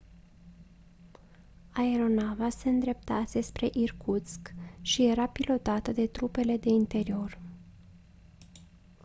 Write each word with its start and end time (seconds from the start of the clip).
aeronava 1.73 2.49
se 2.49 2.69
îndreptase 2.69 3.41
spre 3.41 3.69
irkutsk 3.73 4.53
și 4.81 5.05
era 5.05 5.27
pilotată 5.27 5.91
de 5.91 6.07
trupele 6.07 6.57
de 6.57 6.69
interior 6.69 7.39